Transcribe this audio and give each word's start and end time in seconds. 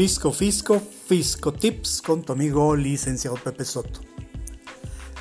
Fisco, 0.00 0.32
Fisco, 0.32 0.80
Fisco 0.80 1.52
Tips 1.52 2.00
con 2.00 2.22
tu 2.22 2.32
amigo 2.32 2.74
licenciado 2.74 3.36
Pepe 3.36 3.66
Soto. 3.66 4.00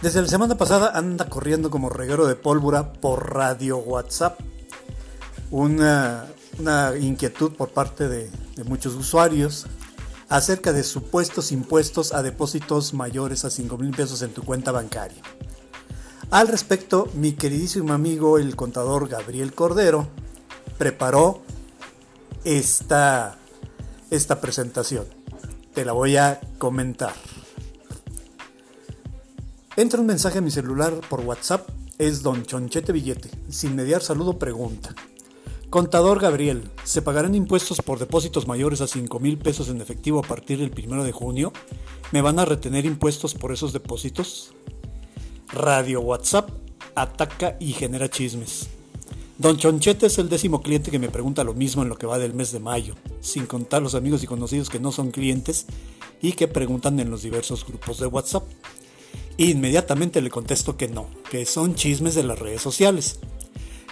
Desde 0.02 0.22
la 0.22 0.30
semana 0.30 0.56
pasada 0.56 0.98
anda 0.98 1.28
corriendo 1.28 1.70
como 1.70 1.90
reguero 1.90 2.26
de 2.26 2.38
pólvora 2.38 2.94
por 2.94 3.34
radio 3.34 3.80
WhatsApp. 3.80 4.40
Una, 5.52 6.28
inquietud 6.98 7.52
por 7.52 7.72
parte 7.72 8.08
de, 8.08 8.32
de 8.56 8.64
muchos 8.64 8.96
usuarios 8.96 9.66
acerca 10.30 10.72
de 10.72 10.86
supuestos 10.86 11.52
impuestos 11.52 12.14
a 12.14 12.24
depósitos 12.24 12.94
mayores 12.94 13.44
a 13.44 13.50
5 13.50 13.78
mil 13.78 13.92
pesos 13.92 14.22
en 14.22 14.32
tu 14.32 14.44
cuenta 14.44 14.72
bancaria. 14.72 15.22
Al 16.32 16.48
respecto, 16.48 17.10
mi 17.16 17.34
queridísimo 17.34 17.92
amigo 17.92 18.38
el 18.38 18.56
contador 18.56 19.10
Gabriel 19.10 19.54
Cordero 19.54 20.08
preparó 20.78 21.42
esta 22.46 23.40
esta 24.10 24.42
presentación. 24.42 25.06
Te 25.74 25.86
la 25.86 25.94
voy 25.94 26.18
a 26.18 26.40
comentar. 26.58 27.14
Entra 29.76 30.02
un 30.02 30.08
mensaje 30.08 30.40
a 30.40 30.42
mi 30.42 30.52
celular 30.52 30.94
por 31.10 31.22
WhatsApp. 31.22 31.70
Es 31.98 32.22
Don 32.22 32.46
Chonchete 32.46 32.92
Billete. 32.92 33.30
Sin 33.50 33.76
mediar 33.76 34.02
saludo 34.02 34.40
pregunta. 34.40 34.96
Contador 35.70 36.20
Gabriel, 36.20 36.70
¿se 36.84 37.04
pagarán 37.04 37.36
impuestos 37.36 37.82
por 37.82 38.00
depósitos 38.00 38.48
mayores 38.48 38.82
a 38.82 38.88
5 38.88 39.20
mil 39.20 39.38
pesos 39.38 39.70
en 39.70 39.82
efectivo 39.82 40.20
a 40.20 40.28
partir 40.28 40.58
del 40.58 40.74
1 40.74 41.04
de 41.04 41.12
junio? 41.12 41.54
¿Me 42.12 42.22
van 42.22 42.40
a 42.40 42.46
retener 42.46 42.86
impuestos 42.86 43.36
por 43.36 43.52
esos 43.52 43.72
depósitos? 43.72 44.52
Radio 45.54 46.02
WhatsApp 46.02 46.50
ataca 46.96 47.56
y 47.60 47.74
genera 47.74 48.10
chismes. 48.10 48.68
Don 49.40 49.56
Chonchete 49.56 50.08
es 50.08 50.18
el 50.18 50.28
décimo 50.28 50.62
cliente 50.62 50.92
que 50.92 51.00
me 51.00 51.08
pregunta 51.08 51.46
lo 51.46 51.54
mismo 51.54 51.82
en 51.82 51.88
lo 51.88 51.98
que 51.98 52.06
va 52.06 52.20
del 52.20 52.34
mes 52.34 52.52
de 52.52 52.60
mayo, 52.60 52.96
sin 53.22 53.46
contar 53.46 53.82
los 53.82 53.96
amigos 53.96 54.22
y 54.22 54.28
conocidos 54.28 54.70
que 54.70 54.82
no 54.82 54.92
son 54.92 55.12
clientes 55.12 55.66
y 56.22 56.34
que 56.34 56.50
preguntan 56.50 57.00
en 57.00 57.10
los 57.10 57.22
diversos 57.22 57.66
grupos 57.66 58.00
de 58.00 58.08
WhatsApp. 58.08 58.44
Inmediatamente 59.38 60.22
le 60.22 60.30
contesto 60.30 60.76
que 60.76 60.90
no, 60.90 61.08
que 61.32 61.46
son 61.46 61.76
chismes 61.76 62.16
de 62.16 62.24
las 62.24 62.38
redes 62.38 62.62
sociales. 62.62 63.22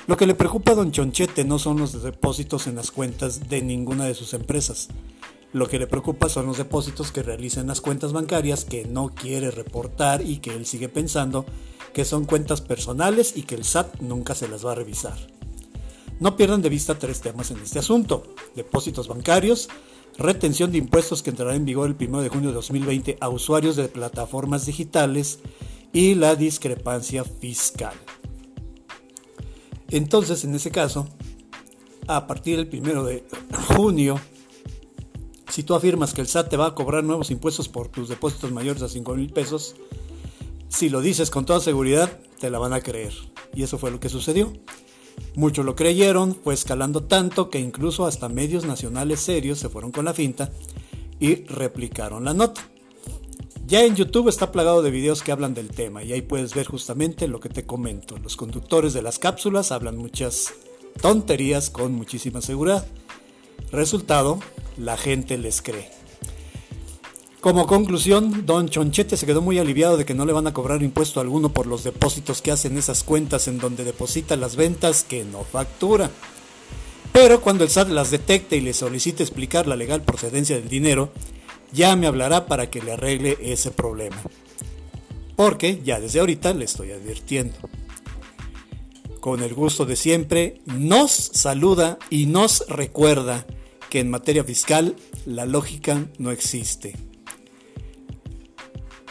Lo 0.06 0.17
que 0.17 0.28
le 0.28 0.36
preocupa 0.36 0.73
a 0.73 0.76
Don 0.76 0.92
Chonchete 0.92 1.45
no 1.45 1.59
son 1.59 1.80
los 1.80 2.04
depósitos 2.04 2.67
en 2.67 2.76
las 2.76 2.92
cuentas 2.92 3.48
de 3.48 3.61
ninguna 3.61 4.04
de 4.04 4.16
sus 4.16 4.34
empresas. 4.34 4.89
Lo 5.54 5.70
que 5.70 5.80
le 5.80 5.88
preocupa 5.88 6.28
son 6.28 6.45
los 6.48 6.58
depósitos 6.58 7.14
que 7.14 7.23
realiza 7.23 7.61
en 7.61 7.67
las 7.67 7.80
cuentas 7.80 8.11
bancarias 8.11 8.66
que 8.66 8.84
no 8.84 9.16
quiere 9.16 9.50
reportar 9.52 10.22
y 10.23 10.39
que 10.39 10.54
él 10.54 10.66
sigue 10.66 10.89
pensando 10.89 11.45
que 11.94 12.04
son 12.04 12.26
cuentas 12.26 12.59
personales 12.59 13.38
y 13.38 13.44
que 13.44 13.56
el 13.56 13.64
SAT 13.64 14.02
nunca 14.02 14.36
se 14.36 14.50
las 14.50 14.66
va 14.66 14.73
a 14.73 14.76
revisar. 14.76 15.37
No 16.20 16.36
pierdan 16.36 16.62
de 16.62 16.70
vista 16.70 16.98
tres 16.98 17.22
temas 17.22 17.52
en 17.52 17.60
este 17.60 17.80
asunto. 17.80 18.23
Depósitos 18.56 19.08
bancarios, 19.08 19.70
retención 20.18 20.72
de 20.72 20.80
impuestos 20.80 21.22
que 21.22 21.30
entrará 21.30 21.56
en 21.56 21.66
vigor 21.66 21.90
el 21.90 22.08
1 22.08 22.22
de 22.22 22.30
junio 22.30 22.50
de 22.50 22.56
2020 22.56 23.18
a 23.20 23.30
usuarios 23.30 23.76
de 23.76 23.88
plataformas 23.88 24.66
digitales 24.66 25.40
y 25.94 26.16
la 26.16 26.36
discrepancia 26.36 27.23
fiscal. 27.23 27.94
Entonces, 29.90 30.44
en 30.44 30.56
ese 30.56 30.72
caso, 30.72 31.08
a 32.08 32.26
partir 32.26 32.68
del 32.68 32.82
1 32.82 33.04
de 33.04 33.23
junio, 33.76 34.20
si 35.50 35.64
tú 35.64 35.76
afirmas 35.76 36.14
que 36.14 36.22
el 36.22 36.28
SAT 36.28 36.50
te 36.50 36.58
va 36.58 36.68
a 36.68 36.76
cobrar 36.76 37.04
nuevos 37.04 37.32
impuestos 37.32 37.70
por 37.70 37.88
tus 37.90 38.10
depósitos 38.10 38.52
mayores 38.52 38.82
a 38.82 38.90
5 38.90 39.16
mil 39.16 39.32
pesos, 39.32 39.76
si 40.68 40.90
lo 40.90 41.02
dices 41.02 41.30
con 41.30 41.45
toda 41.45 41.60
seguridad, 41.60 42.20
te 42.40 42.50
la 42.50 42.60
van 42.60 42.73
a 42.73 42.82
creer. 42.82 43.14
Y 43.54 43.64
eso 43.64 43.78
fue 43.78 43.92
lo 43.92 44.00
que 44.00 44.10
sucedió. 44.10 44.52
Muchos 45.36 45.66
lo 45.66 45.76
creyeron, 45.76 46.36
fue 46.44 46.54
escalando 46.54 47.04
tanto 47.04 47.50
que 47.50 47.60
incluso 47.60 48.06
hasta 48.06 48.30
medios 48.30 48.66
nacionales 48.66 49.20
serios 49.20 49.60
se 49.60 49.70
fueron 49.70 49.92
con 49.92 50.06
la 50.06 50.14
finta 50.14 50.52
y 51.20 51.46
replicaron 51.46 52.26
la 52.26 52.34
nota. 52.34 52.68
Ya 53.67 53.83
en 53.83 53.95
YouTube 53.95 54.30
está 54.30 54.52
plagado 54.52 54.82
de 54.82 54.92
videos 54.92 55.22
que 55.22 55.32
hablan 55.32 55.54
del 55.54 55.70
tema 55.70 56.02
y 56.02 56.14
ahí 56.14 56.22
puedes 56.22 56.55
ver 56.55 56.66
justamente 56.66 57.28
lo 57.28 57.39
que 57.39 57.50
te 57.50 57.66
comento. 57.66 58.17
Los 58.17 58.38
conductores 58.38 58.94
de 58.94 59.02
las 59.02 59.20
cápsulas 59.20 59.72
hablan 59.72 59.98
muchas 59.98 60.54
tonterías 61.02 61.70
con 61.70 61.94
muchísima 61.94 62.42
seguridad. 62.42 62.88
Resultado, 63.72 64.39
la 64.78 64.95
gente 64.95 65.38
les 65.38 65.61
cree. 65.61 65.97
Como 67.48 67.66
conclusión, 67.66 68.46
don 68.46 68.68
Chonchete 68.68 69.16
se 69.16 69.26
quedó 69.26 69.42
muy 69.42 69.58
aliviado 69.58 69.96
de 69.96 70.04
que 70.04 70.14
no 70.14 70.26
le 70.26 70.34
van 70.34 70.48
a 70.48 70.54
cobrar 70.54 70.84
impuesto 70.84 71.22
alguno 71.22 71.48
por 71.48 71.66
los 71.66 71.82
depósitos 71.86 72.42
que 72.42 72.52
hacen 72.52 72.78
esas 72.78 73.06
cuentas 73.06 73.48
en 73.48 73.58
donde 73.58 73.86
deposita 73.86 74.36
las 74.36 74.58
ventas 74.58 75.06
que 75.06 75.24
no 75.24 75.46
factura. 75.46 76.12
Pero 77.14 77.40
cuando 77.40 77.64
el 77.64 77.70
SAT 77.70 77.88
las 77.88 78.12
detecte 78.12 78.58
y 78.58 78.60
le 78.60 78.74
solicite 78.74 79.24
explicar 79.24 79.66
la 79.66 79.78
legal 79.78 80.02
procedencia 80.02 80.58
del 80.58 80.68
dinero, 80.68 81.10
ya 81.72 81.96
me 81.96 82.08
hablará 82.08 82.48
para 82.48 82.70
que 82.70 82.82
le 82.82 82.92
arregle 82.92 83.38
ese 83.40 83.72
problema. 83.72 84.22
Porque 85.38 85.80
ya 85.82 86.02
desde 86.02 86.20
ahorita 86.20 86.54
le 86.54 86.66
estoy 86.66 86.92
advirtiendo. 86.92 87.56
Con 89.22 89.42
el 89.42 89.54
gusto 89.54 89.86
de 89.86 89.96
siempre, 89.96 90.60
nos 90.66 91.14
saluda 91.14 91.98
y 92.10 92.26
nos 92.26 92.68
recuerda 92.68 93.46
que 93.90 94.02
en 94.02 94.10
materia 94.10 94.44
fiscal 94.44 94.98
la 95.26 95.46
lógica 95.46 96.08
no 96.18 96.32
existe. 96.32 97.08